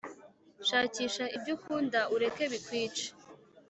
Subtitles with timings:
[0.67, 3.05] shakisha ibyo ukunda ureke bikwice.